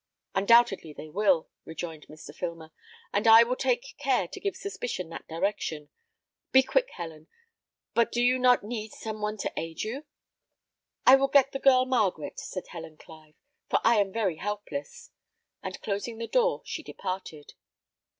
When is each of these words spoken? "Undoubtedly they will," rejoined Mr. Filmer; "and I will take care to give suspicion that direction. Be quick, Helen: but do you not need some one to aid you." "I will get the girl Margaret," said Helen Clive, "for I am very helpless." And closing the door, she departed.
"Undoubtedly 0.33 0.93
they 0.93 1.09
will," 1.09 1.47
rejoined 1.63 2.07
Mr. 2.07 2.33
Filmer; 2.33 2.71
"and 3.13 3.27
I 3.27 3.43
will 3.43 3.55
take 3.55 3.95
care 3.99 4.27
to 4.29 4.39
give 4.39 4.55
suspicion 4.55 5.09
that 5.09 5.27
direction. 5.27 5.89
Be 6.51 6.63
quick, 6.63 6.89
Helen: 6.93 7.27
but 7.93 8.11
do 8.11 8.19
you 8.19 8.39
not 8.39 8.63
need 8.63 8.93
some 8.93 9.21
one 9.21 9.37
to 9.37 9.53
aid 9.55 9.83
you." 9.83 10.05
"I 11.05 11.15
will 11.17 11.27
get 11.27 11.51
the 11.51 11.59
girl 11.59 11.85
Margaret," 11.85 12.39
said 12.39 12.69
Helen 12.69 12.97
Clive, 12.97 13.35
"for 13.69 13.77
I 13.83 13.97
am 13.97 14.11
very 14.11 14.37
helpless." 14.37 15.11
And 15.61 15.79
closing 15.83 16.17
the 16.17 16.25
door, 16.25 16.63
she 16.65 16.81
departed. 16.81 17.53